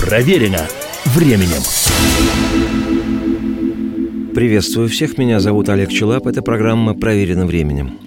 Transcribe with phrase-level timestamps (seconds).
[0.00, 0.66] Проверено
[1.04, 1.62] временем.
[4.34, 7.98] Приветствую всех, меня зовут Олег Челап, это программа «Проверено временем».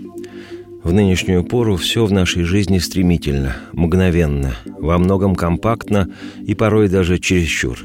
[0.84, 6.10] В нынешнюю пору все в нашей жизни стремительно, мгновенно, во многом компактно
[6.46, 7.80] и порой даже чересчур.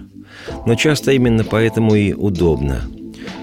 [0.66, 2.80] Но часто именно поэтому и удобно.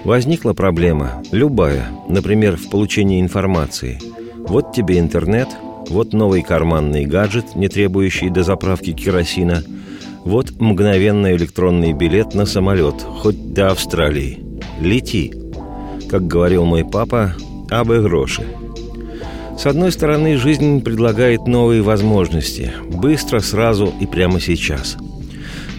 [0.04, 4.00] Возникла проблема, любая, например, в получении информации.
[4.36, 5.48] Вот тебе интернет,
[5.88, 9.62] вот новый карманный гаджет, не требующий дозаправки керосина,
[10.26, 14.38] вот мгновенный электронный билет на самолет, хоть до Австралии.
[14.80, 15.32] Лети.
[16.10, 17.34] Как говорил мой папа,
[17.70, 18.44] абы гроши–
[19.58, 22.72] с одной стороны, жизнь предлагает новые возможности.
[22.90, 24.98] Быстро, сразу и прямо сейчас.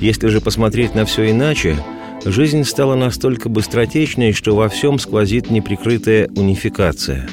[0.01, 1.77] Если же посмотреть на все иначе,
[2.25, 7.29] жизнь стала настолько быстротечной, что во всем сквозит неприкрытая унификация.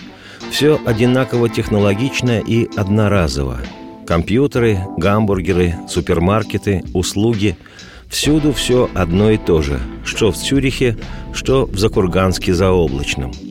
[0.51, 3.60] Все одинаково технологично и одноразово.
[4.06, 7.56] Компьютеры, гамбургеры, супермаркеты, услуги–
[8.06, 10.96] Всюду все одно и то же, что в Цюрихе,
[11.32, 13.32] что в Закурганске заоблачном–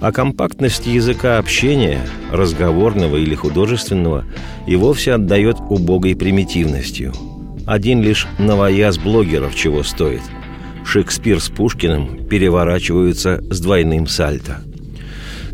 [0.00, 2.00] а компактность языка общения,
[2.32, 4.24] разговорного или художественного,
[4.66, 7.12] и вовсе отдает убогой примитивностью.
[7.66, 10.22] Один лишь новояз блогеров чего стоит.
[10.84, 14.62] Шекспир с Пушкиным переворачиваются с двойным сальто–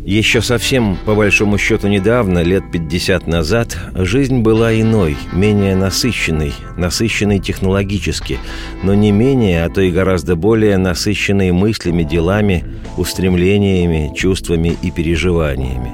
[0.07, 7.39] еще совсем, по большому счету, недавно, лет 50 назад, жизнь была иной, менее насыщенной, насыщенной
[7.39, 8.39] технологически,
[8.83, 12.63] но не менее, а то и гораздо более насыщенной мыслями, делами,
[12.95, 15.91] устремлениями, чувствами и переживаниями.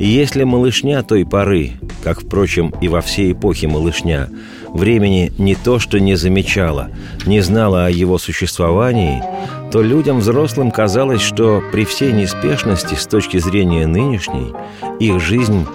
[0.00, 4.30] И если малышня той поры, как, впрочем, и во всей эпохе малышня,
[4.72, 6.90] времени не то что не замечала,
[7.24, 9.22] не знала о его существовании,
[9.74, 14.54] то людям взрослым казалось, что при всей неспешности с точки зрения нынешней
[15.00, 15.66] их жизнь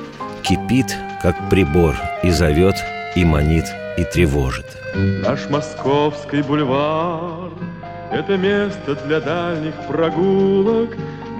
[0.41, 2.75] кипит, как прибор, и зовет,
[3.17, 3.65] и манит,
[3.97, 4.65] и тревожит.
[4.95, 7.51] Наш московский бульвар–
[8.13, 10.91] это место для дальних прогулок,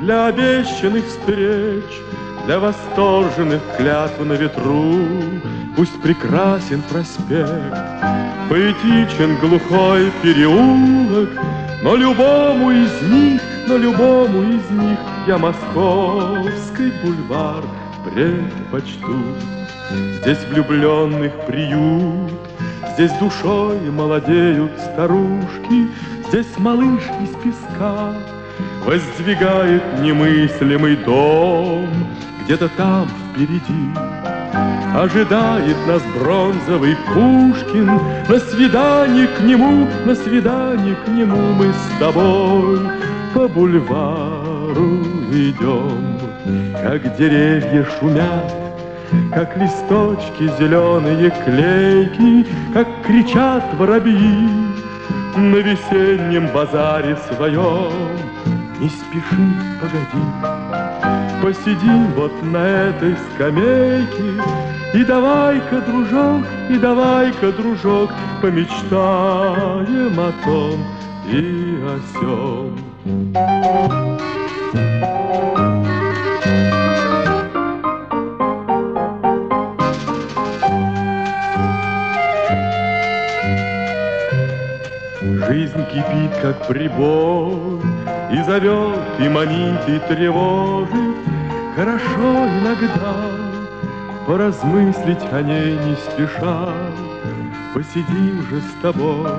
[0.02, 1.86] для обещанных встреч,
[2.46, 5.00] для восторженных клятв на ветру.
[5.78, 7.78] Пусть прекрасен проспект,
[8.50, 11.30] поэтичен глухой переулок–
[11.82, 17.64] но любому из них, но любому из них Я московский бульвар
[18.04, 19.16] предпочту.
[20.22, 22.32] Здесь влюбленных приют,
[22.94, 25.88] Здесь душой молодеют старушки,
[26.28, 28.14] Здесь малыш из песка
[28.86, 31.88] Воздвигает немыслимый дом
[32.46, 34.09] Где-то там впереди
[34.96, 37.86] Ожидает нас бронзовый Пушкин.
[38.28, 42.80] На свидание к нему, на свидание к нему Мы с тобой
[43.34, 46.18] по бульвару идем.
[46.82, 48.54] Как деревья шумят,
[49.34, 54.50] как листочки зеленые клейки Как кричат воробьи
[55.36, 57.92] на весеннем базаре своем.
[58.80, 60.26] Не спеши, погоди,
[61.42, 64.42] Посидим вот на этой скамейке
[64.92, 68.10] И давай-ка, дружок, и давай-ка, дружок
[68.42, 70.84] Помечтаем о том
[71.28, 72.76] и о сём.
[85.48, 87.84] Жизнь кипит, как прибор,
[88.34, 91.16] И зовет, и манит, и тревожит,
[91.76, 93.49] Хорошо иногда
[94.30, 96.72] поразмыслить о ней не спеша.
[97.74, 99.32] Посидим же с тобой,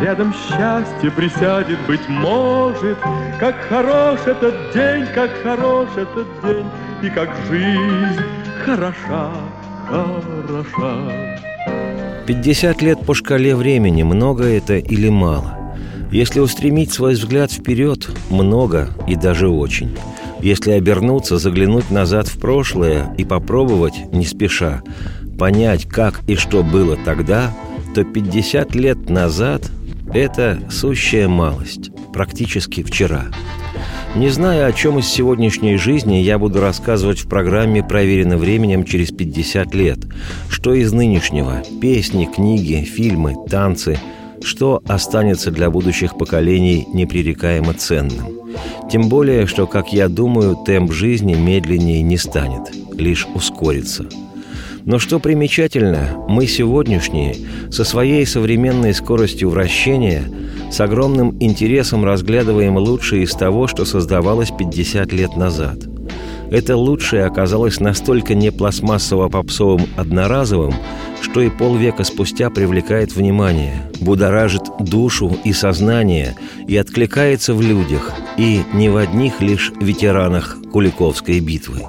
[0.00, 2.96] рядом счастье присядет, быть может,
[3.38, 6.64] Как хорош этот день, как хорош этот день,
[7.02, 8.22] И как жизнь
[8.64, 9.30] хороша,
[9.86, 11.12] хороша.
[12.26, 15.74] 50 лет по шкале времени, много это или мало?
[16.10, 19.98] Если устремить свой взгляд вперед, много и даже очень–
[20.40, 24.82] если обернуться, заглянуть назад в прошлое и попробовать, не спеша,
[25.38, 27.54] понять, как и что было тогда,
[27.94, 29.70] то 50 лет назад–
[30.12, 33.26] это сущая малость, практически вчера.
[34.14, 39.10] Не зная, о чем из сегодняшней жизни я буду рассказывать в программе «Проверено временем через
[39.10, 39.98] 50 лет»,
[40.48, 43.98] что из нынешнего– песни, книги, фильмы, танцы–
[44.42, 48.37] что останется для будущих поколений непререкаемо ценным.
[48.90, 54.06] Тем более, что, как я думаю, темп жизни медленнее не станет, лишь ускорится.
[54.84, 57.36] Но что примечательно, мы сегодняшние,
[57.70, 60.24] со своей современной скоростью вращения,
[60.70, 65.76] с огромным интересом разглядываем лучшее из того, что создавалось 50 лет назад.
[66.50, 70.74] Это лучшее оказалось настолько не пластмассово-попсовым одноразовым,
[71.20, 76.36] что и полвека спустя привлекает внимание, будоражит душу и сознание
[76.66, 81.82] и откликается в людях, и не в одних лишь ветеранах Куликовской битвы.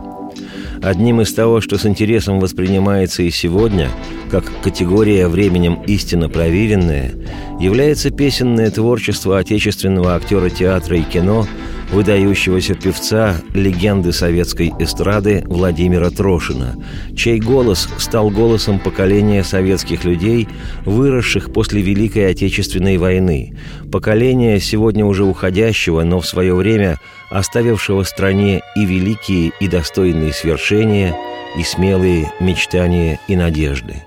[0.82, 3.90] Одним из того, что с интересом воспринимается и сегодня,
[4.30, 7.14] как категория временем истинно проверенная,
[7.60, 11.48] является песенное творчество отечественного актера театра и кино–
[11.92, 16.76] выдающегося певца, легенды советской эстрады Владимира Трошина,
[17.16, 20.48] чей голос стал голосом поколения советских людей,
[20.86, 23.58] выросших после Великой Отечественной войны,
[23.92, 27.00] поколения сегодня уже уходящего, но в свое время
[27.30, 31.16] оставившего стране и великие и достойные свершения,
[31.58, 34.04] и смелые мечтания и надежды.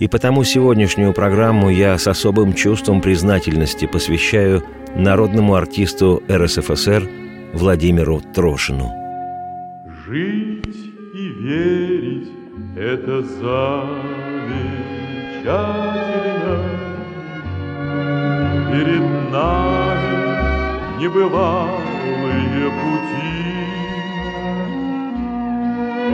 [0.00, 4.64] И потому сегодняшнюю программу я с особым чувством признательности посвящаю
[4.96, 7.06] народному артисту РСФСР
[7.52, 8.90] Владимиру Трошину.
[10.06, 10.64] Жить
[11.14, 12.30] и верить–
[12.78, 13.90] это замечательно.
[18.72, 23.20] Перед нами небывалые пути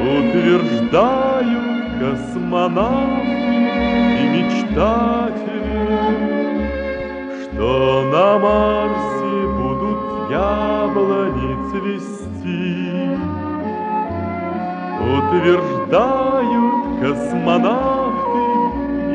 [0.02, 1.66] Утверждают
[2.00, 3.45] космонавты
[4.28, 6.17] мечтатели
[7.56, 13.17] что на Марсе будут яблони цвести.
[15.17, 18.44] Утверждают космонавты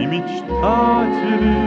[0.02, 1.62] и мечтатели,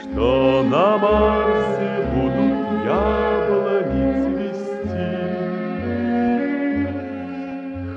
[0.00, 5.12] что на Марсе будут яблони цвести.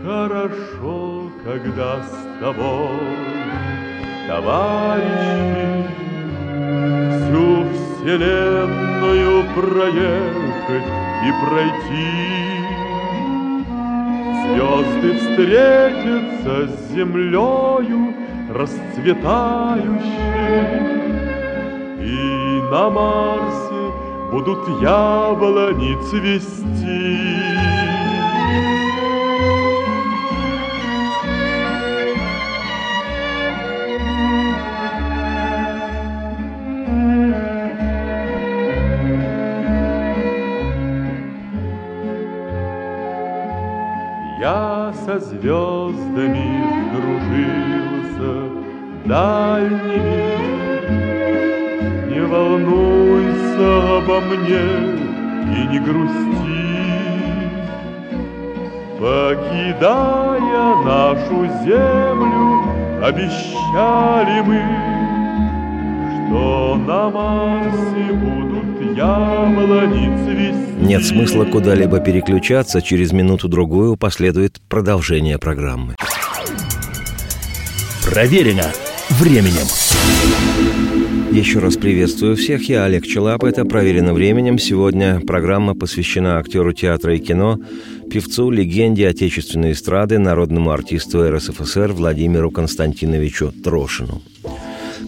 [0.05, 0.95] Хорошо,
[1.43, 3.34] когда с тобой,
[4.27, 5.85] товарищи,
[7.11, 10.89] всю вселенную проехать
[11.23, 12.35] и пройти.
[14.45, 18.13] Звезды встретятся с землею
[18.53, 20.05] расцветающей,
[21.99, 23.83] И на Марсе
[24.31, 27.94] будут яблони цвести.
[45.15, 48.31] Со звездами сдружился
[49.05, 50.25] дальними.
[52.09, 54.65] Не волнуйся обо мне
[55.55, 56.65] и не грусти,
[58.99, 62.63] Покидая нашу землю,
[63.03, 64.61] обещали мы,
[66.27, 70.74] Что на Марсе будут яблони цвести.
[70.85, 75.95] Нет смысла куда-либо переключаться, через минуту-другую последует продолжение программы.
[78.03, 78.71] Проверено
[79.09, 79.65] временем.
[81.31, 84.59] Еще раз приветствую всех, я Олег Челап, это «Проверено временем».
[84.59, 87.59] Сегодня программа посвящена актеру театра и кино,
[88.11, 94.21] певцу, легенде отечественной эстрады, народному артисту РСФСР Владимиру Константиновичу Трошину–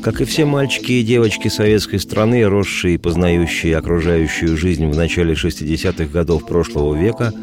[0.03, 5.33] как и все мальчики и девочки советской страны, росшие и познающие окружающую жизнь в начале
[5.33, 7.33] 60-х годов прошлого века,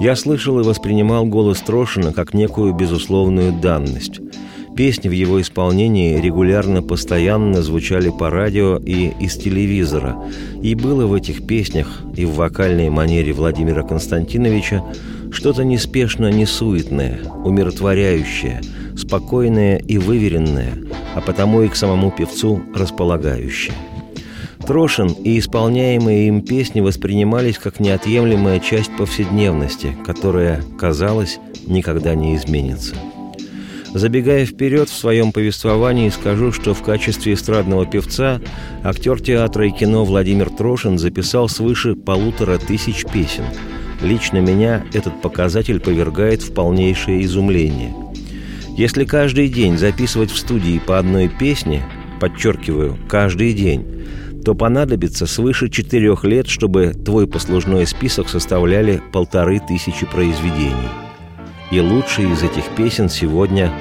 [0.00, 4.20] я слышал и воспринимал голос Трошина как некую безусловную данность.
[4.76, 10.16] Песни в его исполнении регулярно, постоянно звучали по радио и из телевизора,
[10.62, 14.84] и было в этих песнях и в вокальной манере Владимира Константиновича
[15.32, 18.60] что-то неспешно несуетное, умиротворяющее,
[18.98, 20.74] спокойное и выверенное–
[21.18, 23.74] а потому и к самому певцу располагающее.
[24.64, 32.94] Трошин и исполняемые им песни воспринимались как неотъемлемая часть повседневности, которая, казалось, никогда не изменится.
[33.94, 38.40] Забегая вперед в своем повествовании, скажу, что в качестве эстрадного певца
[38.84, 43.44] актер театра и кино Владимир Трошин записал свыше полутора тысяч песен.
[44.02, 47.92] Лично меня этот показатель повергает в полнейшее изумление–
[48.78, 51.82] если каждый день записывать в студии по одной песне,
[52.20, 54.06] подчеркиваю, каждый день,
[54.44, 60.88] то понадобится свыше четырех лет, чтобы твой послужной список составляли полторы тысячи произведений.
[61.72, 63.72] И лучшие из этих песен сегодня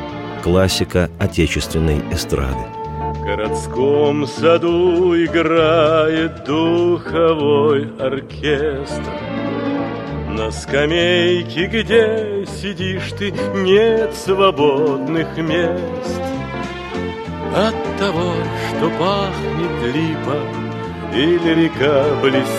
[0.44, 2.66] классика отечественной эстрады.
[3.14, 9.14] В городском саду играет духовой оркестр.
[10.38, 16.22] На скамейке, где сидишь ты, нет свободных мест.
[17.56, 18.34] От того,
[18.70, 20.38] что пахнет липа
[21.12, 22.56] или река блестит,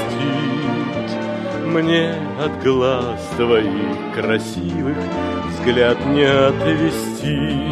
[1.66, 4.98] мне от глаз твоих красивых
[5.52, 7.62] взгляд не отвести.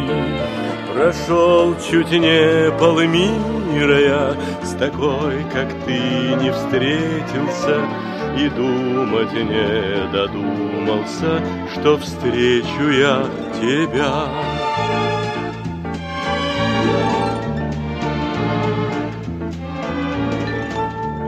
[0.93, 5.99] Прошел чуть не полмира я с такой, как ты,
[6.41, 8.06] не встретился
[8.37, 11.41] и думать не додумался,
[11.73, 13.25] что встречу я
[13.59, 14.27] тебя.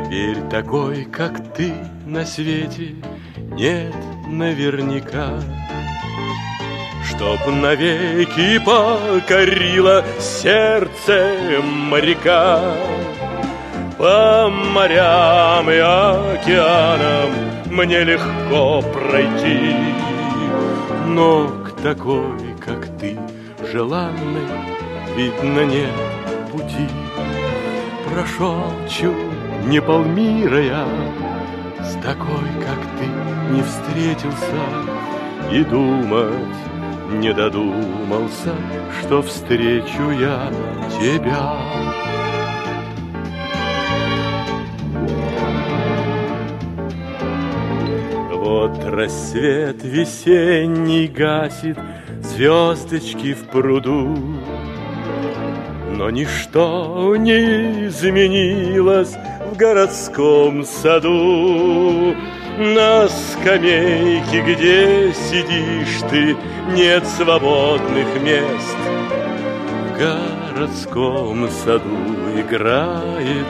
[0.10, 1.74] Верь, такой, как ты,
[2.06, 2.96] на свете
[3.38, 3.96] нет
[4.28, 5.40] наверняка,
[7.08, 12.76] Чтоб навеки покорило сердце моряка.
[14.00, 17.32] По морям и океанам
[17.66, 19.76] мне легко пройти,
[21.06, 23.20] Но к такой, как ты,
[23.70, 24.48] желанной,
[25.18, 25.92] видно нет
[26.50, 26.88] пути.
[28.10, 30.88] Прошел чуть не полмира я
[31.84, 33.06] С такой, как ты,
[33.52, 34.62] не встретился
[35.52, 36.34] И думать
[37.12, 38.56] не додумался,
[39.02, 40.50] Что встречу я
[41.02, 42.09] тебя.
[48.90, 51.78] Рассвет весенний гасит
[52.22, 54.16] Звездочки в пруду,
[55.96, 59.16] но ничто не изменилось
[59.52, 62.16] в городском саду.
[62.58, 66.36] На скамейке, где сидишь ты,
[66.76, 68.78] нет свободных мест.
[69.88, 71.98] В городском саду
[72.38, 73.48] играет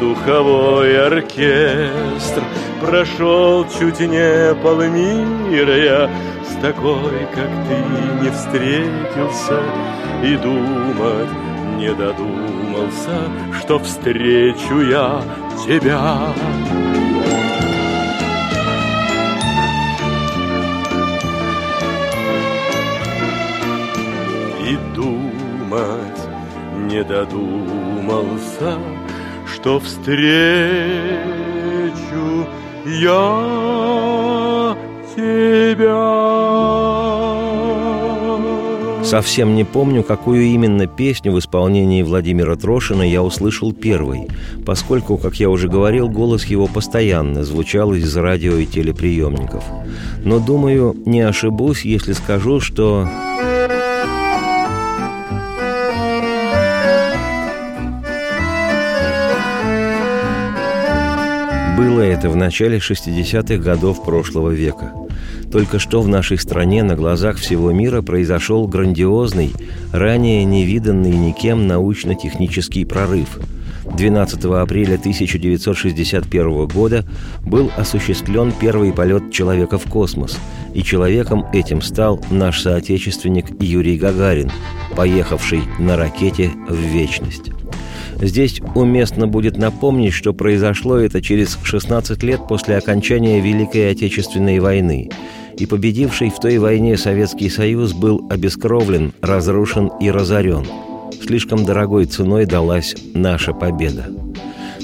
[0.00, 2.42] духовой оркестр.
[2.80, 6.10] Прошел чуть не полмира я
[6.48, 9.60] с такой, как ты, не встретился
[10.22, 13.20] и думать не додумался,
[13.60, 15.22] что встречу я
[15.64, 16.18] тебя.
[24.68, 26.20] И думать
[26.90, 28.76] не додумался,
[29.60, 30.16] что встречу
[32.86, 34.76] я
[35.16, 36.28] тебя.
[39.04, 44.28] Совсем не помню, какую именно песню в исполнении Владимира Трошина я услышал первой,
[44.64, 49.64] поскольку, как я уже говорил, голос его постоянно звучал из радио и телеприемников.
[50.24, 53.08] Но, думаю, не ошибусь, если скажу, что
[61.78, 64.92] Было это в начале 60-х годов прошлого века.
[65.52, 69.52] Только что в нашей стране на глазах всего мира произошел грандиозный,
[69.92, 73.38] ранее невиданный никем научно-технический прорыв.
[73.84, 77.04] 12 апреля 1961 года
[77.46, 80.36] был осуществлен первый полет человека в космос,
[80.74, 84.50] и человеком этим стал наш соотечественник Юрий Гагарин,
[84.96, 87.52] поехавший на ракете в вечность.
[88.20, 95.08] Здесь уместно будет напомнить, что произошло это через 16 лет после окончания Великой Отечественной войны,
[95.56, 100.66] и победивший в той войне Советский Союз был обескровлен, разрушен и разорен.
[101.24, 104.06] Слишком дорогой ценой далась наша победа.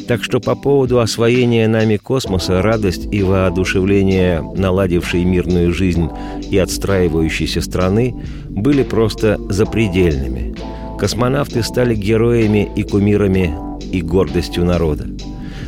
[0.07, 6.09] Так что по поводу освоения нами космоса радость и воодушевление, наладившей мирную жизнь
[6.51, 8.15] и отстраивающейся страны,
[8.49, 10.55] были просто запредельными–
[11.05, 13.55] Космонавты стали героями и кумирами
[13.93, 15.07] и гордостью народа.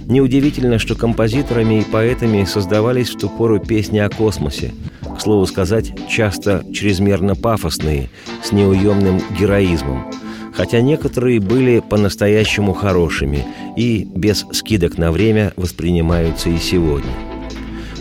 [0.06, 5.92] Неудивительно, что композиторами и поэтами создавались в ту пору песни о космосе, к слову сказать,
[6.08, 8.08] часто чрезмерно пафосные,
[8.42, 10.10] с неуемным героизмом,
[10.54, 13.44] хотя некоторые были по-настоящему хорошими
[13.76, 17.12] и без скидок на время воспринимаются и сегодня.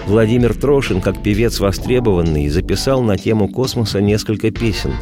[0.08, 4.94] Владимир Трошин, как певец востребованный, записал на тему космоса несколько песен.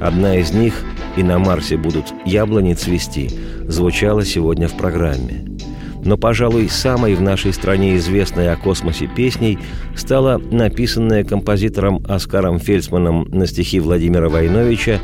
[0.00, 0.84] Одна из них
[1.16, 3.30] и на Марсе будут яблони цвести,
[3.68, 5.44] звучало сегодня в программе.
[6.04, 9.58] Но, пожалуй, самой в нашей стране известной о космосе песней
[9.94, 14.98] стала написанная композитором Оскаром Фельдсманом на стихи Владимира Войновича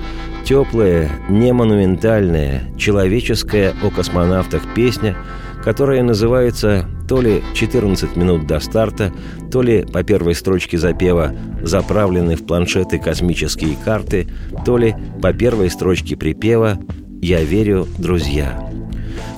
[0.45, 5.17] теплая, немонументальная, человеческая о космонавтах песня,
[5.63, 9.13] которая называется то ли «14 минут до старта»,
[9.51, 14.29] то ли по первой строчке запева заправлены в планшеты космические карты,
[14.65, 16.79] то ли по первой строчке припева
[17.23, 18.71] «Я верю, друзья».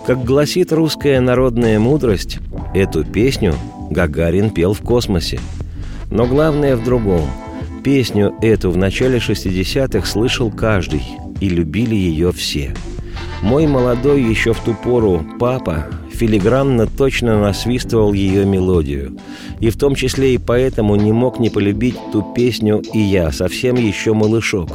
[0.07, 2.39] Как гласит русская народная мудрость,
[2.75, 3.55] эту песню
[3.91, 5.39] Гагарин пел в космосе.
[6.11, 7.31] Но главное в другом.
[7.85, 11.03] Песню эту в начале 60-х слышал каждый,
[11.41, 12.75] и любили ее все.
[13.43, 15.87] Мой молодой еще в ту пору папа
[16.21, 19.17] филигранно точно насвистывал ее мелодию.
[19.59, 23.77] И в том числе и поэтому не мог не полюбить ту песню «И я, совсем
[23.77, 24.69] еще малышок»,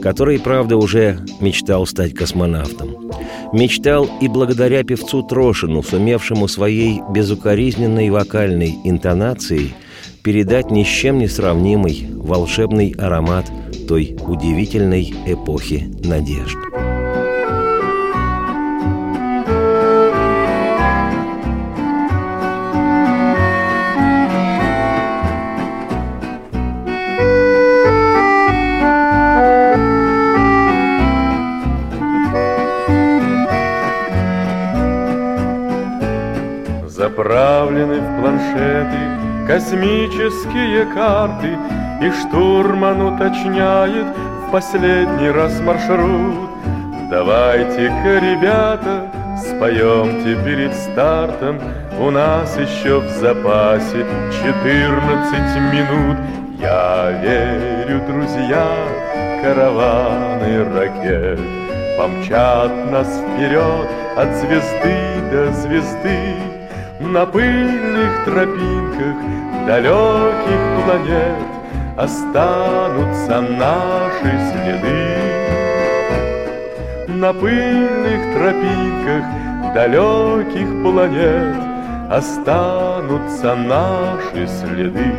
[0.00, 3.10] который, правда, уже мечтал стать космонавтом.
[3.52, 9.74] Мечтал и благодаря певцу Трошину, сумевшему своей безукоризненной вокальной интонацией
[10.22, 13.50] передать ни с чем не сравнимый волшебный аромат
[13.88, 16.56] той удивительной эпохи надежд.
[37.24, 41.56] Заправлены в планшеты космические карты
[42.02, 44.14] И штурман уточняет
[44.46, 46.50] в последний раз маршрут.
[47.08, 51.58] Давайте-ка, ребята, споемте перед стартом
[51.98, 54.04] У нас еще в запасе
[54.42, 56.18] 14 минут.
[56.60, 58.68] Я верю, друзья,
[59.42, 61.40] караваны ракет
[61.96, 64.98] Помчат нас вперед от звезды
[65.32, 66.54] до звезды
[67.12, 69.16] на пыльных тропинках
[69.66, 71.54] далеких планет
[71.96, 75.14] Останутся наши следы.
[77.08, 79.24] На пыльных тропинках
[79.74, 81.56] далеких планет
[82.10, 85.14] Останутся наши следы.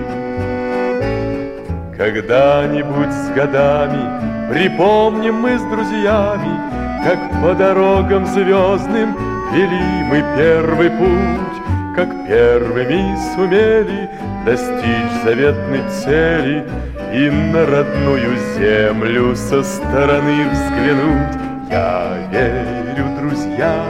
[1.97, 6.59] Когда-нибудь с годами Припомним мы с друзьями,
[7.05, 9.15] Как по дорогам звездным
[9.53, 11.54] Вели мы первый путь,
[11.95, 14.09] как первыми сумели
[14.45, 16.65] достичь заветной цели
[17.13, 21.35] и на родную землю со стороны взглянуть.
[21.69, 23.85] Я верю, друзья,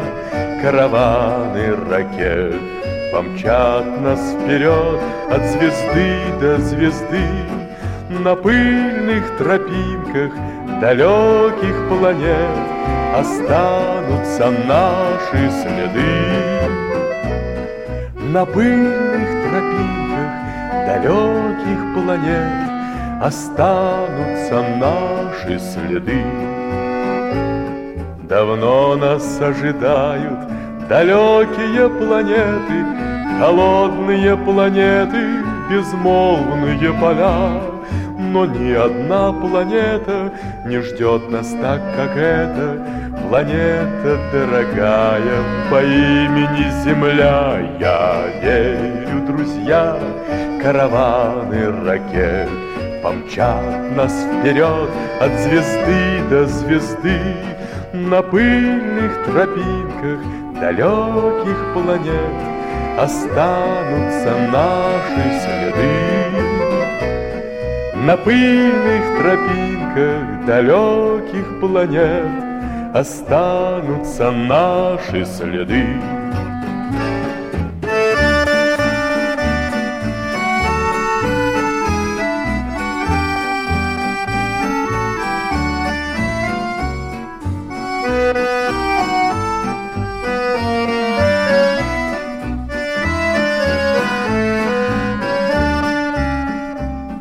[0.62, 2.62] караваны ракет
[3.12, 5.00] помчат нас вперед
[5.32, 7.28] от звезды до звезды
[8.10, 10.32] на пыльных тропинках
[10.82, 12.60] далеких планет
[13.16, 16.75] останутся наши следы
[18.36, 20.32] на пыльных тропинках
[20.88, 22.70] далеких планет
[23.22, 26.22] Останутся наши следы.
[28.28, 30.40] Давно нас ожидают
[30.90, 32.78] далекие планеты,
[33.40, 35.24] Холодные планеты,
[35.70, 37.62] безмолвные поля,
[38.20, 40.34] Но ни одна планета
[40.66, 42.86] не ждет нас так, как эта,
[43.30, 47.58] Планета дорогая по имени Земля.
[47.80, 49.98] Я верю, друзья,
[50.62, 52.50] караваны ракет
[53.02, 57.20] Помчат нас вперед от звезды до звезды
[57.94, 60.20] На пыльных тропинках
[60.62, 62.56] далеких планет
[63.00, 65.96] Останутся наши следы.
[68.06, 72.45] На пыльных тропинках далеких планет
[72.96, 75.86] останутся наши следы.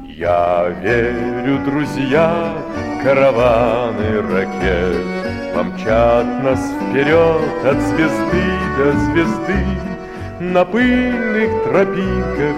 [0.06, 2.54] Я верю, друзья,
[3.02, 8.42] караваны ракет Помчат нас вперед от звезды
[8.76, 9.64] до звезды
[10.40, 12.56] На пыльных тропинках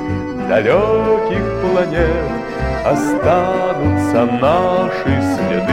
[0.49, 2.33] далеких планет
[2.87, 5.73] Останутся наши следы.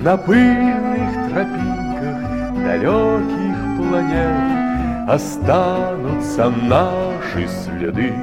[0.00, 8.14] На пыльных тропинках далеких планет Останутся наши следы.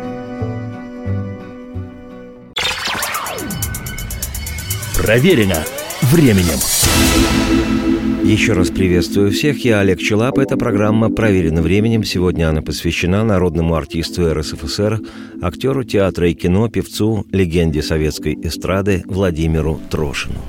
[4.97, 5.57] Проверено
[6.01, 6.59] временем.
[8.23, 9.63] Еще раз приветствую всех.
[9.65, 10.37] Я Олег Челап.
[10.37, 12.03] Эта программа «Проверена временем».
[12.03, 14.99] Сегодня она посвящена народному артисту РСФСР,
[15.41, 20.39] актеру театра и кино, певцу, легенде советской эстрады Владимиру Трошину.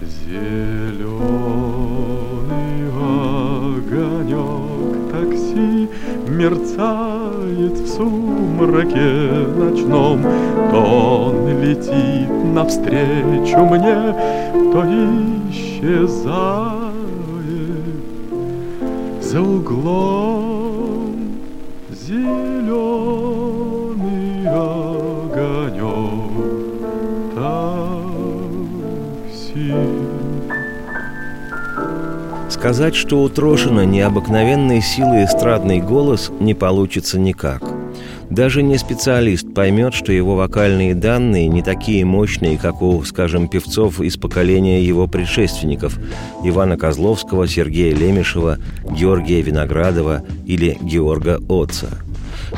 [0.00, 1.04] Зеленый
[3.78, 4.32] огонек
[5.12, 5.88] такси
[6.34, 10.20] мерцает в сумраке ночном,
[10.70, 14.14] То он летит навстречу мне,
[14.72, 14.84] то
[15.50, 16.74] исчезает
[19.22, 21.14] за углом
[21.90, 23.43] зеленый
[32.64, 37.62] Сказать, что у Трошина необыкновенной силы эстрадный голос не получится никак.
[38.30, 44.00] Даже не специалист поймет, что его вокальные данные не такие мощные, как у, скажем, певцов
[44.00, 45.98] из поколения его предшественников
[46.42, 51.88] Ивана Козловского, Сергея Лемешева, Георгия Виноградова или Георга Отца.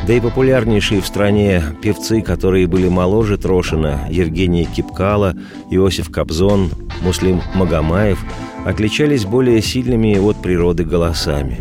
[0.06, 5.34] Да и популярнейшие в стране певцы, которые были моложе Трошина, Евгений Кипкала,
[5.72, 6.70] Иосиф Кобзон,
[7.02, 8.24] Муслим Магомаев–
[8.66, 11.60] отличались более сильными от природы голосами.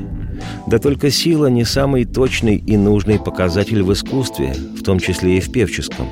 [0.65, 5.39] Да только сила не самый точный и нужный показатель в искусстве, в том числе и
[5.39, 6.07] в певческом.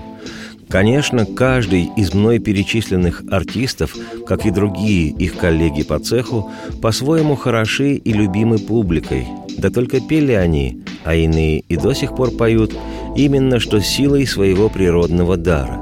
[0.69, 3.95] Конечно, каждый из мной перечисленных артистов,
[4.27, 9.27] как и другие их коллеги по цеху, по-своему хороши и любимы публикой.
[9.57, 12.75] Да только пели они, а иные и до сих пор поют,
[13.15, 15.81] именно что силой своего природного дара.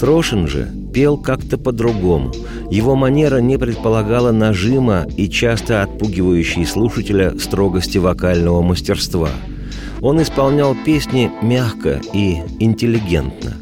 [0.00, 2.32] Трошин же пел как-то по-другому.
[2.70, 9.28] Его манера не предполагала нажима и часто отпугивающей слушателя строгости вокального мастерства.
[10.00, 13.58] Он исполнял песни мягко и интеллигентно.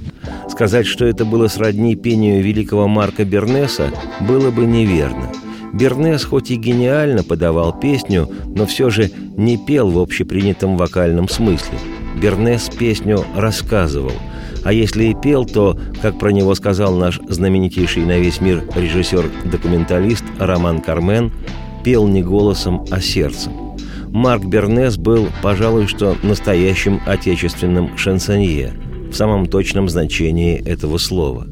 [0.48, 3.88] Сказать, что это было сродни пению великого Марка Бернеса,
[4.20, 5.32] было бы неверно.
[5.72, 11.78] Бернес хоть и гениально подавал песню, но все же не пел в общепринятом вокальном смысле.
[12.14, 14.12] Бернес песню рассказывал–
[14.64, 20.24] а если и пел, то, как про него сказал наш знаменитейший на весь мир режиссер-документалист
[20.38, 21.32] Роман Кармен,
[21.84, 23.52] пел не голосом, а сердцем.
[24.08, 28.72] Марк Бернес был, пожалуй, что настоящим отечественным шансонье,
[29.10, 31.46] в самом точном значении этого слова.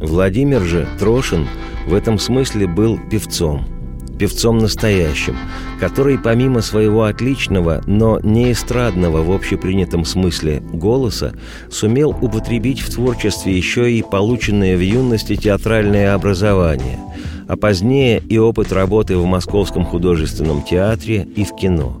[0.00, 1.46] Владимир же Трошин
[1.86, 3.66] в этом смысле был певцом–
[4.22, 5.36] певцом настоящим,
[5.80, 11.32] который помимо своего отличного, но не эстрадного в общепринятом смысле голоса
[11.72, 17.00] сумел употребить в творчестве еще и полученное в юности театральное образование,
[17.48, 22.00] а позднее и опыт работы в Московском художественном театре и в кино.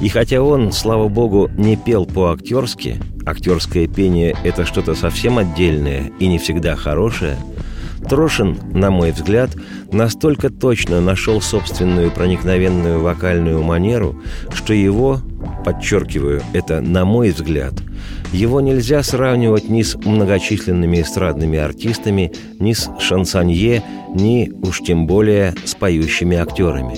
[0.00, 6.28] И хотя он, слава богу, не пел по-актерски, актерское пение– это что-то совсем отдельное и
[6.28, 7.36] не всегда хорошее–
[8.08, 9.50] Трошин, на мой взгляд,
[9.92, 14.20] настолько точно нашел собственную проникновенную вокальную манеру,
[14.54, 15.20] что его,
[15.64, 17.74] подчеркиваю, это на мой взгляд,
[18.32, 23.82] его нельзя сравнивать ни с многочисленными эстрадными артистами, ни с шансонье,
[24.14, 26.96] ни уж тем более с поющими актерами.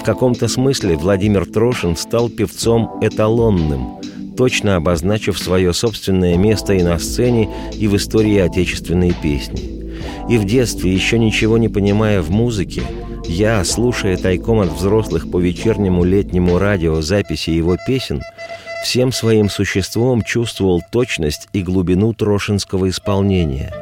[0.00, 4.00] В каком-то смысле Владимир Трошин стал певцом эталонным,
[4.36, 9.83] точно обозначив свое собственное место и на сцене, и в истории отечественной песни.
[10.28, 12.82] И в детстве, еще ничего не понимая в музыке,
[13.26, 18.22] я, слушая тайком от взрослых по вечернему летнему радио записи его песен,
[18.84, 23.72] всем своим существом чувствовал точность и глубину трошинского исполнения,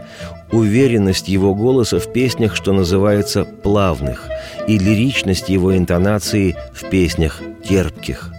[0.52, 4.28] уверенность его голоса в песнях, что называется, плавных,
[4.68, 8.32] и лиричность его интонации в песнях терпких.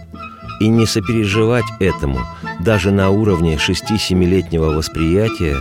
[0.60, 2.20] И не сопереживать этому
[2.60, 5.56] даже на уровне 6-7-летнего восприятия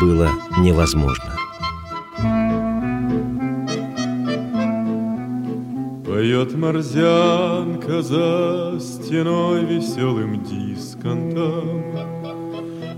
[0.00, 1.33] было невозможно.
[6.14, 11.82] Поет морзянка за стеной веселым дисконтом.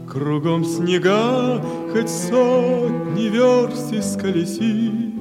[0.06, 1.58] Кругом снега,
[1.90, 5.14] хоть сотни верст исколеси.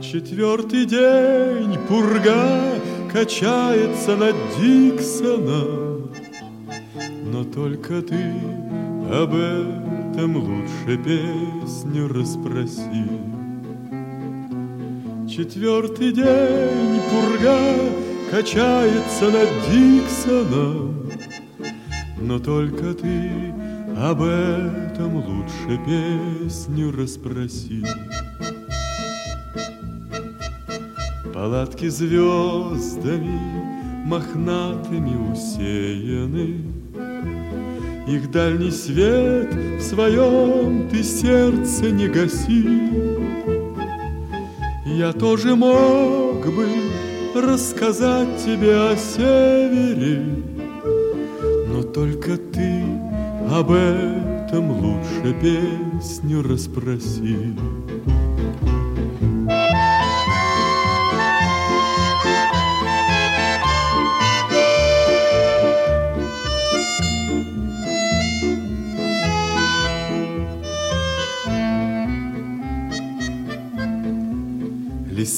[0.00, 2.78] Четвертый день пурга
[3.12, 6.10] качается над Диксоном,
[7.24, 8.34] Но только ты
[9.10, 13.23] об этом лучше песню расспроси.
[15.36, 17.58] Четвертый день пурга
[18.30, 21.10] качается над Диксоном,
[22.20, 23.52] Но только ты
[23.96, 27.84] об этом лучше песню расспроси.
[31.34, 33.40] Палатки звездами
[34.06, 36.60] мохнатыми усеяны,
[38.06, 43.63] Их дальний свет в своем ты сердце не гаси.
[44.96, 46.68] Я тоже мог бы
[47.34, 50.22] рассказать тебе о севере,
[51.66, 52.84] Но только ты
[53.50, 57.56] об этом лучше песню расспроси.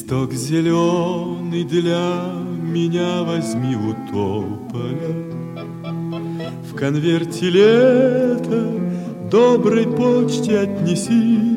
[0.07, 2.27] Листок зеленый для
[2.62, 5.16] меня возьми у тополя.
[6.71, 8.71] В конверте лето
[9.29, 11.57] доброй почте отнеси.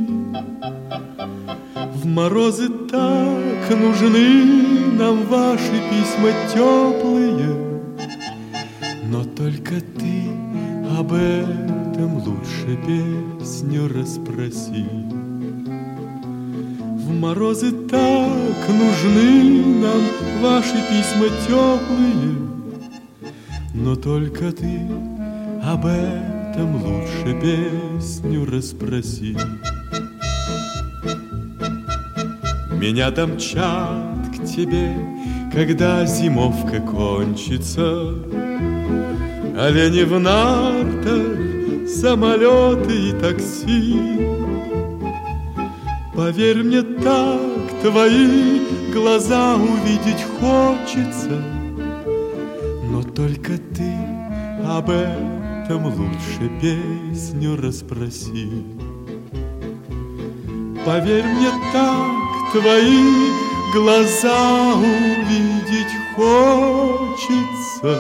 [1.94, 7.56] В морозы так нужны нам ваши письма теплые,
[9.12, 10.24] но только ты
[10.98, 14.88] об этом лучше песню расспроси.
[16.98, 18.09] В морозы так
[18.74, 20.02] нужны нам
[20.42, 22.36] ваши письма теплые,
[23.74, 24.82] но только ты
[25.64, 29.38] об этом лучше песню расспроси.
[32.80, 34.96] Меня домчат к тебе,
[35.54, 38.14] когда зимовка кончится.
[39.58, 44.00] Олени в нартах, самолеты и такси.
[46.16, 47.49] Поверь мне так,
[47.82, 48.60] твои
[48.92, 51.42] глаза увидеть хочется,
[52.92, 53.94] Но только ты
[54.66, 58.64] об этом лучше песню расспроси.
[60.86, 63.30] Поверь мне так, твои
[63.74, 67.94] глаза увидеть хочется,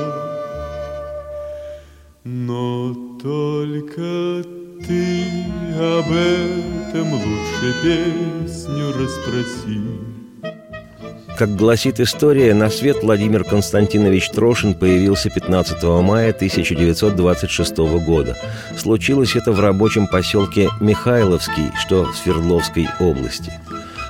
[7.00, 9.82] этом лучше песню расспроси.
[11.38, 18.36] Как гласит история, на свет Владимир Константинович Трошин появился 15 мая 1926 года.
[18.78, 23.54] Случилось это в рабочем поселке Михайловский, что в Свердловской области.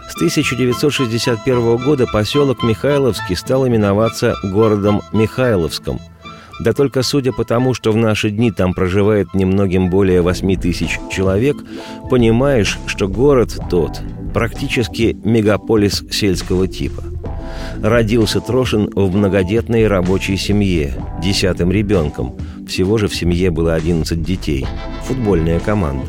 [0.09, 5.99] С 1961 года поселок Михайловский стал именоваться городом Михайловском.
[6.59, 10.99] Да только судя по тому, что в наши дни там проживает немногим более 8 тысяч
[11.09, 11.57] человек,
[12.09, 14.01] понимаешь, что город тот
[14.33, 17.03] практически мегаполис сельского типа.
[17.81, 22.35] Родился Трошин в многодетной рабочей семье, десятым ребенком.
[22.67, 24.67] Всего же в семье было 11 детей.
[25.05, 26.05] Футбольная команда.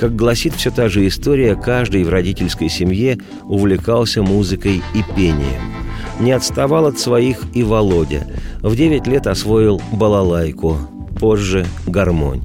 [0.00, 5.87] Как гласит все та же история, каждый в родительской семье увлекался музыкой и пением.
[6.20, 8.26] Не отставал от своих и Володя.
[8.62, 10.76] В 9 лет освоил балалайку,
[11.18, 12.42] позже гармонь.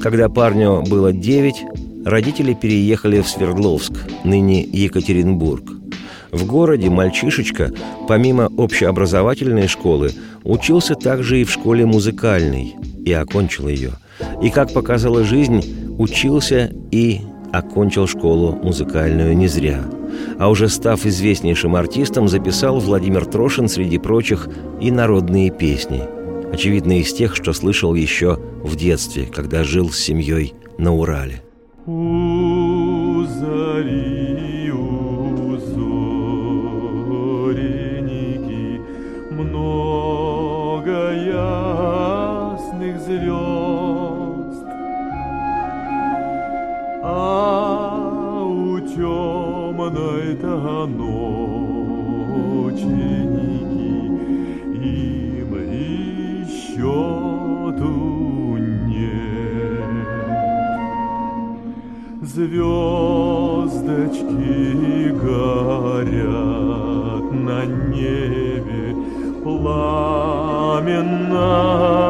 [0.00, 3.92] Когда парню было 9, родители переехали в Свердловск,
[4.24, 5.64] ныне Екатеринбург.
[6.30, 7.72] В городе мальчишечка,
[8.08, 10.12] помимо общеобразовательной школы,
[10.44, 13.92] учился также и в школе музыкальной и окончил ее.
[14.40, 15.62] И, как показала жизнь,
[15.98, 17.20] учился и
[17.52, 19.84] окончил школу музыкальную не зря.
[20.38, 24.48] А уже став известнейшим артистом, записал Владимир Трошин, среди прочих,
[24.80, 26.02] и народные песни.
[26.52, 31.42] Очевидно, из тех, что слышал еще в детстве, когда жил с семьей на Урале.
[31.86, 34.11] У зари,
[71.44, 72.01] Oh.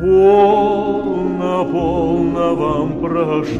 [0.00, 3.52] Полно, полно вам прошедшее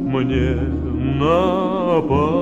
[0.00, 0.54] мне
[1.20, 2.38] напоминать.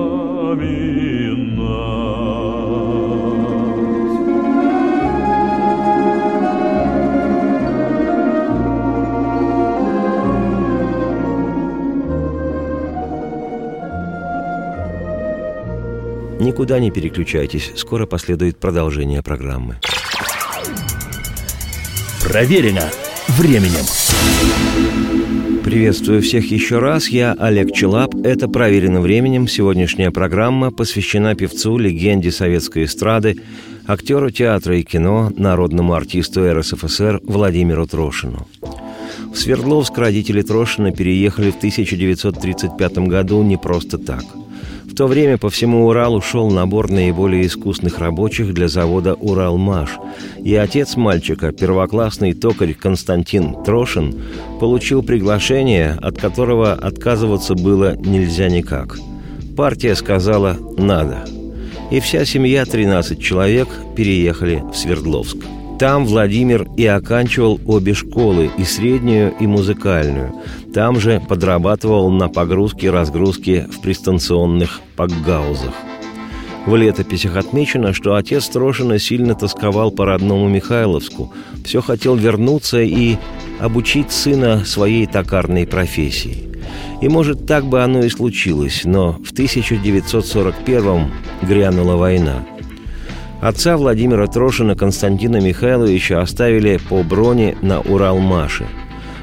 [16.39, 19.75] Никуда не переключайтесь, скоро последует продолжение программы.
[22.27, 22.91] Проверено
[23.29, 23.85] временем.
[25.63, 27.07] Приветствую всех еще раз.
[27.07, 28.15] Я Олег Челап.
[28.15, 29.47] Это «Проверено временем».
[29.47, 33.37] Сегодняшняя программа посвящена певцу, легенде советской эстрады,
[33.85, 38.45] актеру театра и кино, народному артисту РСФСР Владимиру Трошину.
[39.33, 44.25] В Свердловск родители Трошина переехали в 1935 году не просто так–
[44.97, 49.91] то время по всему Уралу шел набор наиболее искусных рабочих для завода «Уралмаш»,
[50.43, 54.19] и отец мальчика, первоклассный токарь Константин Трошин,
[54.59, 58.97] получил приглашение, от которого отказываться было нельзя никак.
[59.55, 61.25] Партия сказала «надо»,
[61.91, 65.37] и вся семья, 13 человек, переехали в Свердловск–
[65.79, 70.33] там Владимир и оканчивал обе школы, и среднюю, и музыкальную.
[70.73, 75.73] Там же подрабатывал на погрузке и разгрузке в пристанционных пакгаузах.
[76.65, 81.31] В летописях отмечено, что отец Трошина сильно тосковал по родному Михайловску,
[81.63, 83.15] все хотел вернуться и
[83.59, 86.49] обучить сына своей токарной профессии.
[87.01, 91.11] И, может, так бы оно и случилось, но в 1941
[91.43, 92.43] грянула война–
[93.41, 98.65] Отца Владимира Трошина Константина Михайловича оставили по броне на Уралмаше.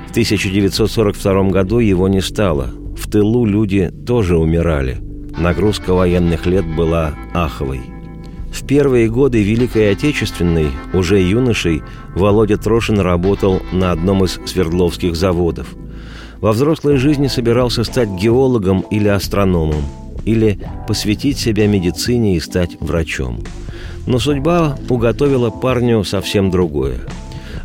[0.07, 2.71] В 1942 году его не стало.
[2.97, 4.99] В тылу люди тоже умирали.
[5.37, 7.81] Нагрузка военных лет была аховой.
[8.53, 11.83] В первые годы Великой Отечественной, уже юношей,
[12.15, 15.75] Володя Трошин работал на одном из свердловских заводов.
[16.41, 19.83] Во взрослой жизни собирался стать геологом или астрономом,
[20.25, 23.43] или посвятить себя медицине и стать врачом–
[24.07, 27.01] но судьба уготовила парню совсем другое.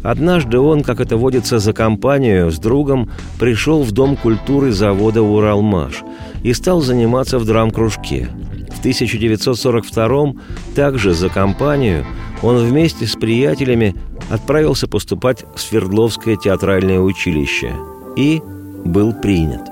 [0.01, 6.03] Однажды он, как это водится за компанию, с другом пришел в Дом культуры завода «Уралмаш»
[6.41, 8.29] и стал заниматься в драм-кружке.
[8.73, 10.33] В 1942
[10.73, 12.05] также за компанию
[12.41, 13.93] он вместе с приятелями
[14.29, 17.73] отправился поступать в Свердловское театральное училище
[18.15, 18.41] и
[18.85, 19.63] был принят.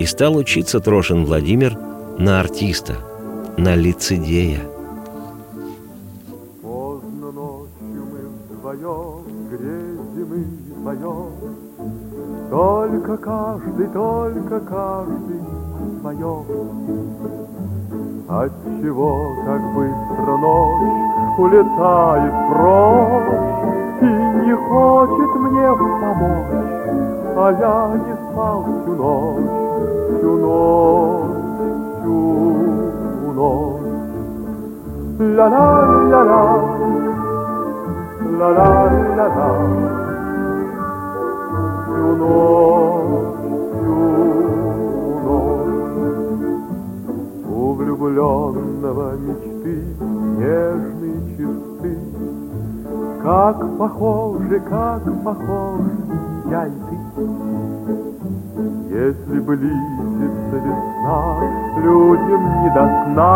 [0.00, 1.78] И стал учиться Трошин Владимир
[2.18, 2.96] на артиста,
[3.56, 4.62] на лицедея–
[12.50, 15.40] Только каждый, только каждый
[16.00, 16.44] свое.
[18.28, 21.08] Отчего так быстро ночь
[21.38, 26.66] улетает прочь И не хочет мне помочь,
[27.36, 29.50] А я не спал всю ночь,
[30.18, 31.36] всю ночь,
[32.00, 33.82] всю ночь.
[35.36, 36.42] Ла-ла-ла-ла,
[38.38, 39.48] ла-ла-ла-ла,
[41.98, 43.34] всю ночь,
[43.74, 43.96] всю
[45.24, 45.72] ночь.
[47.50, 49.76] У влюбленного мечты
[50.38, 51.98] нежные чисты,
[53.22, 55.90] Как похожи, как похожи
[56.50, 56.96] я и ты.
[58.90, 61.20] Если близится весна,
[61.82, 63.30] людям не до сна,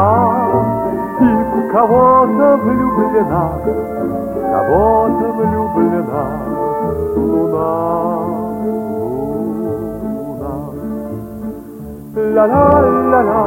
[1.21, 3.47] И в кого-то влюблена,
[4.53, 6.53] кого-то влюблена
[7.17, 8.42] луна.
[12.43, 13.43] La la la la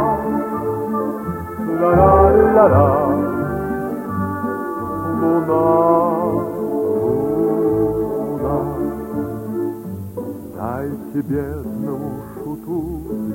[1.79, 2.11] La la
[2.55, 2.85] la la
[5.19, 5.63] Луна,
[10.55, 12.75] Дайте бедному шуту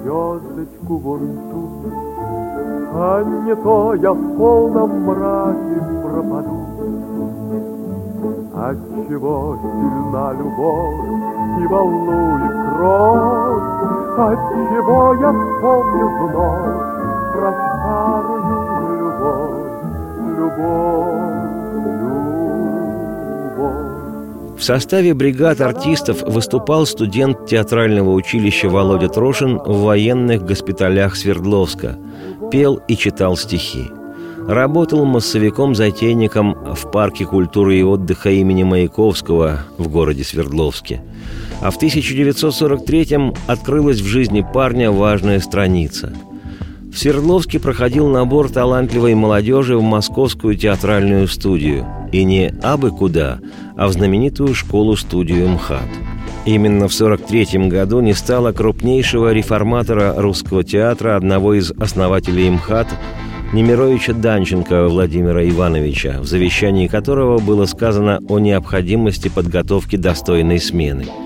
[0.01, 1.62] звездочку вон ту
[2.94, 6.61] А не то я в полном мраке пропаду.
[8.55, 18.42] Отчего сильна любовь и волнует кровь Отчего я вспомню вновь про старую
[19.00, 19.61] любовь,
[20.37, 21.20] любовь,
[23.56, 24.61] любовь.
[24.61, 31.96] В составе бригад артистов выступал студент театрального училища Володя Трошин в военных госпиталях Свердловска.
[32.50, 33.90] Пел и читал стихи.
[34.50, 41.02] Работал массовиком-затейником в парке культуры и отдыха имени Маяковского в городе Свердловске–
[41.60, 46.12] а в 1943-м открылась в жизни парня важная страница.
[46.90, 51.87] В Свердловске проходил набор талантливой молодежи в Московскую театральную студию.
[52.10, 53.38] И не абы куда,
[53.77, 55.88] а в знаменитую школу-студию МХАТ.
[56.46, 62.88] Именно в 1943 году не стало крупнейшего реформатора русского театра, одного из основателей МХАТ,
[63.53, 71.07] Немировича Данченко Владимира Ивановича, в завещании которого было сказано о необходимости подготовки достойной смены–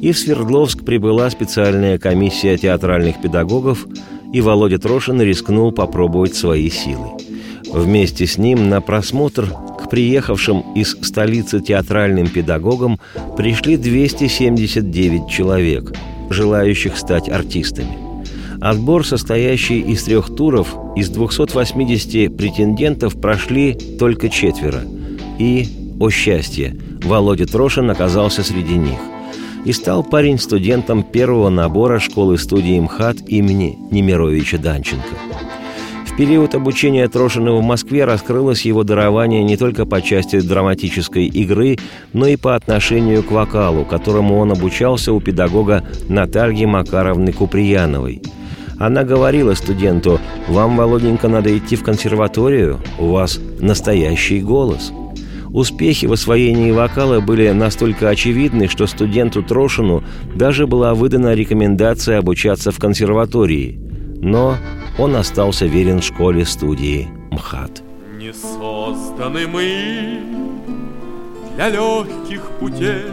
[0.00, 3.86] и в Свердловск прибыла специальная комиссия театральных педагогов,
[4.32, 7.08] и Володя Трошин рискнул попробовать свои силы.
[7.72, 9.46] Вместе с ним на просмотр
[9.78, 12.98] к приехавшим из столицы театральным педагогам
[13.36, 15.92] пришли 279 человек,
[16.30, 18.09] желающих стать артистами.
[18.60, 24.82] Отбор, состоящий из трех туров, из 280 претендентов прошли только четверо.
[25.38, 25.66] И,
[25.98, 28.98] о счастье, Володя Трошин оказался среди них.
[29.64, 35.04] И стал парень студентом первого набора школы-студии МХАТ имени Немировича Данченко–
[36.10, 41.78] в период обучения Трошина в Москве раскрылось его дарование не только по части драматической игры,
[42.12, 48.22] но и по отношению к вокалу, которому он обучался у педагога Натальи Макаровны Куприяновой.
[48.80, 50.18] Она говорила студенту,
[50.48, 54.90] «Вам, Володенька, надо идти в консерваторию, у вас настоящий голос».
[55.52, 60.02] Успехи в освоении вокала были настолько очевидны, что студенту Трошину
[60.34, 63.78] даже была выдана рекомендация обучаться в консерватории.
[64.22, 64.56] Но
[64.98, 67.82] он остался верен школе-студии МХАТ.
[68.16, 70.20] Не созданы мы
[71.54, 73.10] для легких путей,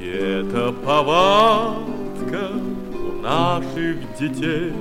[0.00, 2.50] И это повадка
[3.22, 4.72] наших детей.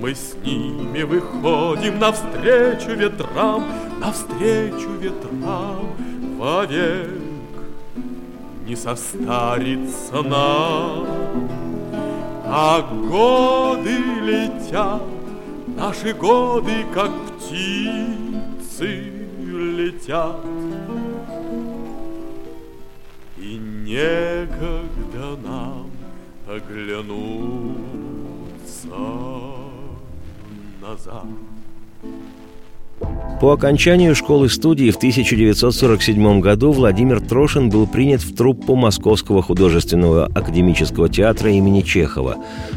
[0.00, 3.64] Мы с ними выходим навстречу ветрам,
[4.00, 5.86] Навстречу ветрам
[6.36, 7.08] вовек
[8.66, 11.06] не состарится нам.
[12.46, 15.02] А годы летят,
[15.76, 20.36] наши годы, как птицы летят.
[23.38, 25.83] И некогда нам
[26.46, 27.68] оглянуться
[30.80, 31.24] назад.
[33.40, 41.08] По окончанию школы-студии в 1947 году Владимир Трошин был принят в труппу Московского художественного академического
[41.08, 42.36] театра имени Чехова.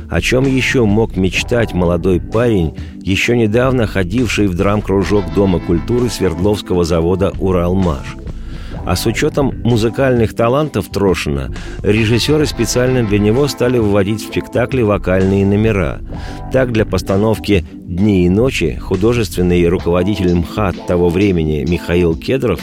[0.09, 6.83] О чем еще мог мечтать молодой парень, еще недавно ходивший в драм-кружок Дома культуры Свердловского
[6.83, 8.17] завода «Уралмаш»?
[8.87, 15.45] А с учетом музыкальных талантов Трошина, режиссеры специально для него стали вводить в спектакли вокальные
[15.45, 15.99] номера.
[16.53, 22.61] Так, для постановки «Дни и ночи» художественный руководитель МХАТ того времени Михаил Кедров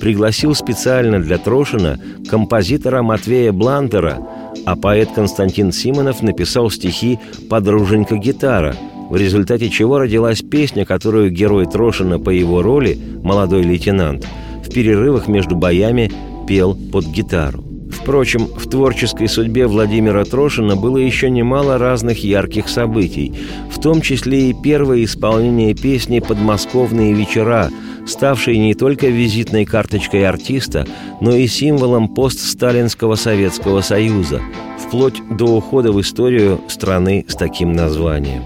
[0.00, 2.00] пригласил специально для Трошина
[2.30, 4.16] композитора Матвея Блантера,
[4.64, 7.18] а поэт Константин Симонов написал стихи
[7.50, 8.74] «Подруженька гитара»,
[9.10, 14.26] в результате чего родилась песня, которую герой Трошина по его роли, молодой лейтенант–
[14.66, 16.10] в перерывах между боями
[16.46, 17.64] пел под гитару.
[17.90, 23.32] Впрочем, в творческой судьбе Владимира Трошина было еще немало разных ярких событий,
[23.70, 27.70] в том числе и первое исполнение песни «Подмосковные вечера»,
[28.06, 30.86] ставшей не только визитной карточкой артиста,
[31.20, 34.40] но и символом постсталинского Советского Союза,
[34.78, 38.42] вплоть до ухода в историю страны с таким названием.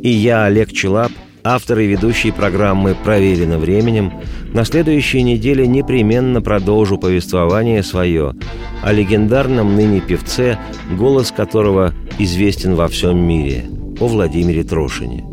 [0.00, 1.12] И я, Олег Челап,
[1.44, 4.12] автор и ведущий программы «Проверено временем»,
[4.52, 8.34] на следующей неделе непременно продолжу повествование свое
[8.82, 10.58] о легендарном ныне певце,
[10.96, 13.64] голос которого известен во всем мире,
[14.02, 15.24] о Владимире Трошине.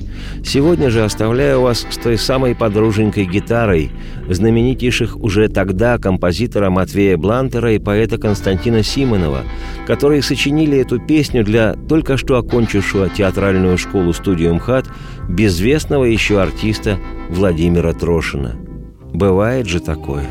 [0.43, 3.91] Сегодня же оставляю вас с той самой подруженькой гитарой,
[4.29, 9.43] знаменитейших уже тогда композитора Матвея Блантера и поэта Константина Симонова,
[9.87, 14.87] которые сочинили эту песню для только что окончившего театральную школу-студию МХАТ
[15.27, 16.97] безвестного еще артиста
[17.29, 18.55] Владимира Трошина–
[19.13, 20.25] Бывает же такое.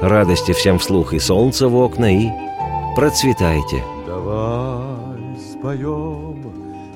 [0.00, 2.28] Радости всем вслух и солнце в окна, и
[2.94, 3.82] процветайте.
[4.06, 6.27] Давай споем,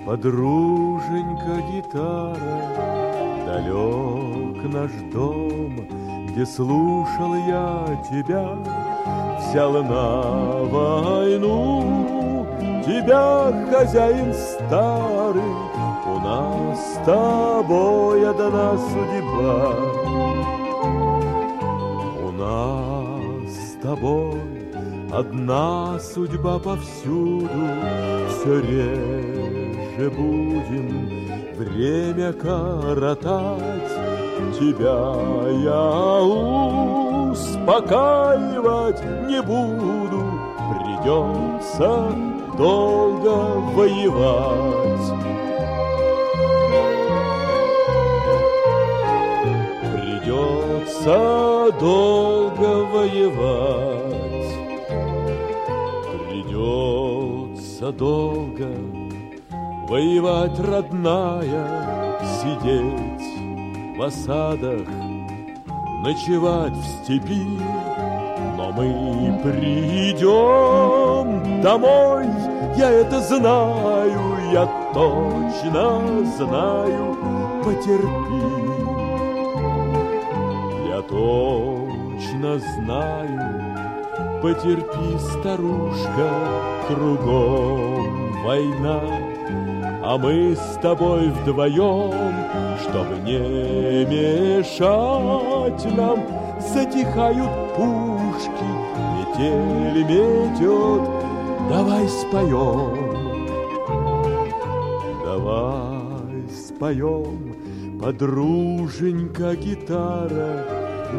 [0.05, 2.59] подруженька гитара,
[3.47, 5.87] Далек наш дом,
[6.29, 8.57] где слушал я тебя,
[9.39, 10.23] Взял на
[10.65, 12.47] войну.
[12.85, 15.43] Тебя, хозяин старый,
[16.07, 19.75] У нас с тобой одна судьба.
[22.39, 24.41] Нас с тобой
[25.13, 27.49] одна судьба повсюду,
[28.29, 29.62] Все реже
[30.11, 31.11] будем
[31.57, 33.93] время коротать.
[34.59, 35.15] Тебя
[35.63, 36.23] я
[37.33, 40.23] успокаивать не буду,
[40.73, 42.13] Придется
[42.57, 43.35] долго
[43.75, 45.09] воевать.
[49.83, 54.53] Придется долго воевать,
[56.29, 58.92] Придется долго воевать,
[60.59, 64.89] родная, Сидеть в осадах,
[66.03, 67.59] ночевать в степи,
[68.57, 70.43] Но мы придем
[71.63, 72.27] домой
[72.77, 77.17] я это знаю, я точно знаю,
[77.63, 78.45] потерпи.
[80.89, 86.31] Я точно знаю, потерпи, старушка,
[86.89, 89.22] кругом война.
[90.05, 92.13] А мы с тобой вдвоем,
[92.83, 96.19] чтобы не мешать нам,
[96.61, 98.69] Затихают пушки,
[99.17, 101.09] метель метет,
[101.69, 103.47] Давай споем,
[105.25, 107.55] давай споем,
[108.01, 110.67] Подруженька гитара,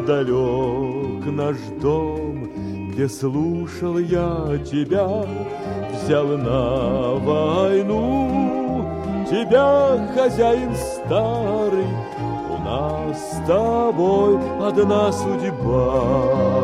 [0.06, 2.50] далек наш дом,
[2.90, 5.26] Где слушал я тебя,
[5.90, 8.53] взял на войну.
[9.34, 11.88] Тебя, хозяин старый,
[12.50, 16.54] у нас с тобой одна судьба.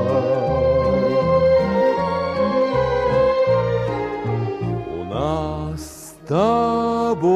[6.29, 7.27] тобой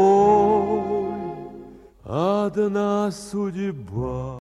[2.04, 4.38] одна судьба.